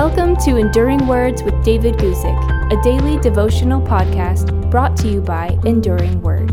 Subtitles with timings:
[0.00, 5.58] Welcome to Enduring Words with David Guzik, a daily devotional podcast brought to you by
[5.64, 6.52] Enduring Word.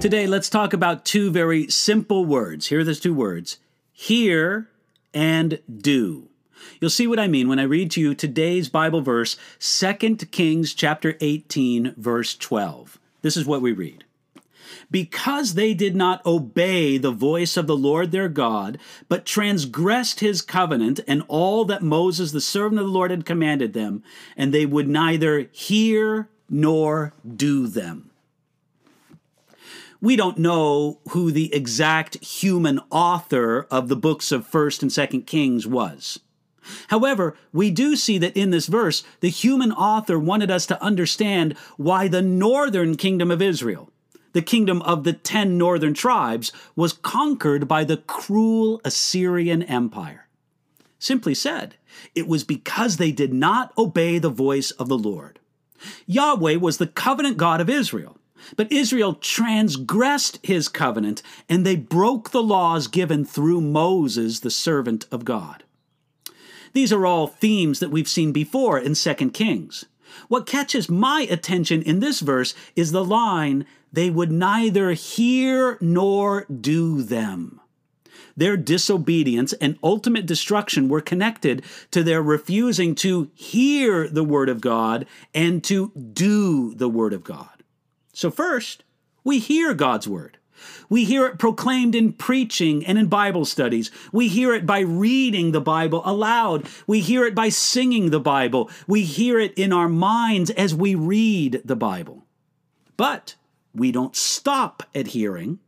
[0.00, 2.66] Today, let's talk about two very simple words.
[2.66, 3.58] Here are those two words
[3.92, 4.70] hear
[5.14, 6.30] and do.
[6.80, 10.74] You'll see what I mean when I read to you today's Bible verse, 2 Kings
[10.74, 12.98] chapter 18 verse 12.
[13.22, 14.04] This is what we read.
[14.90, 20.40] Because they did not obey the voice of the Lord their God, but transgressed his
[20.40, 24.02] covenant and all that Moses the servant of the Lord had commanded them,
[24.36, 28.10] and they would neither hear nor do them.
[30.00, 35.26] We don't know who the exact human author of the books of 1st and 2nd
[35.26, 36.20] Kings was.
[36.88, 41.56] However, we do see that in this verse, the human author wanted us to understand
[41.76, 43.90] why the northern kingdom of Israel,
[44.32, 50.28] the kingdom of the ten northern tribes, was conquered by the cruel Assyrian Empire.
[50.98, 51.76] Simply said,
[52.14, 55.38] it was because they did not obey the voice of the Lord.
[56.06, 58.16] Yahweh was the covenant God of Israel.
[58.56, 65.06] But Israel transgressed his covenant, and they broke the laws given through Moses, the servant
[65.10, 65.64] of God.
[66.72, 69.86] These are all themes that we've seen before in 2 Kings.
[70.28, 76.44] What catches my attention in this verse is the line, they would neither hear nor
[76.44, 77.60] do them.
[78.36, 84.60] Their disobedience and ultimate destruction were connected to their refusing to hear the Word of
[84.60, 87.64] God and to do the Word of God.
[88.12, 88.84] So, first,
[89.24, 90.37] we hear God's Word.
[90.88, 93.90] We hear it proclaimed in preaching and in Bible studies.
[94.12, 96.66] We hear it by reading the Bible aloud.
[96.86, 98.70] We hear it by singing the Bible.
[98.86, 102.24] We hear it in our minds as we read the Bible.
[102.96, 103.36] But
[103.74, 105.60] we don't stop at hearing.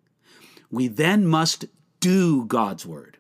[0.71, 1.67] We then must
[2.01, 3.19] do God's word.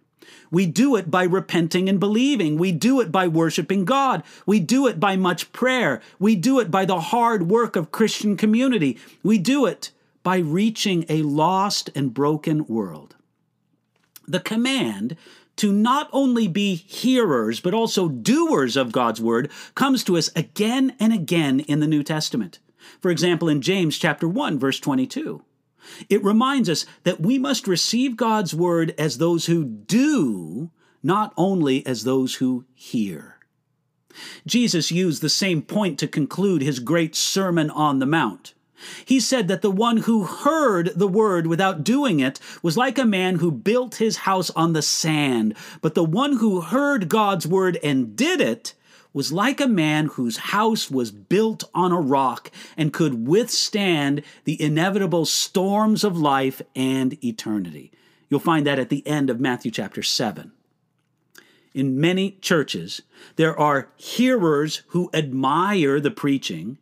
[0.50, 2.59] We do it by repenting and believing.
[2.59, 4.25] We do it by worshiping God.
[4.47, 6.00] We do it by much prayer.
[6.19, 8.98] We do it by the hard work of Christian community.
[9.22, 9.92] We do it
[10.22, 13.16] by reaching a lost and broken world.
[14.26, 15.16] The command
[15.56, 20.94] to not only be hearers, but also doers of God's word comes to us again
[20.98, 22.59] and again in the New Testament.
[23.00, 25.42] For example, in James chapter 1, verse 22.
[26.09, 30.70] It reminds us that we must receive God's word as those who do,
[31.03, 33.38] not only as those who hear.
[34.47, 38.54] Jesus used the same point to conclude his great Sermon on the Mount.
[39.04, 43.04] He said that the one who heard the word without doing it was like a
[43.04, 47.78] man who built his house on the sand, but the one who heard God's word
[47.82, 48.74] and did it
[49.12, 54.60] was like a man whose house was built on a rock and could withstand the
[54.62, 57.91] inevitable storms of life and eternity.
[58.28, 60.52] You'll find that at the end of Matthew chapter 7.
[61.74, 63.02] In many churches,
[63.36, 66.78] there are hearers who admire the preaching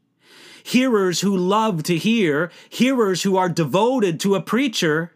[0.69, 5.13] hearers who love to hear, hearers who are devoted to a preacher,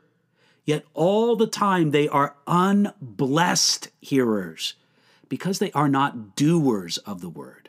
[0.64, 4.74] yet all the time they are unblessed hearers
[5.28, 7.68] because they are not doers of the word.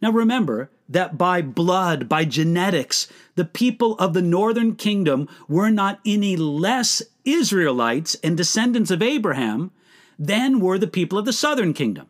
[0.00, 6.00] Now remember that by blood, by genetics, the people of the northern kingdom were not
[6.06, 9.72] any less Israelites and descendants of Abraham
[10.18, 12.06] than were the people of the southern kingdom.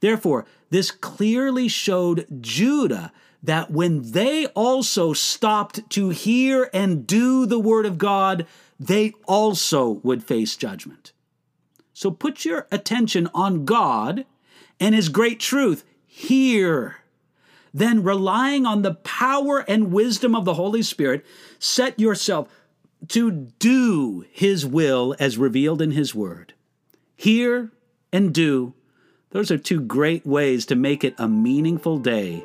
[0.00, 7.58] Therefore, this clearly showed Judah that when they also stopped to hear and do the
[7.58, 8.46] Word of God,
[8.78, 11.12] they also would face judgment.
[11.92, 14.24] So put your attention on God
[14.78, 16.98] and His great truth here.
[17.74, 21.24] Then, relying on the power and wisdom of the Holy Spirit,
[21.58, 22.48] set yourself
[23.08, 26.54] to do His will as revealed in His Word.
[27.16, 27.72] Hear
[28.12, 28.74] and do.
[29.30, 32.44] Those are two great ways to make it a meaningful day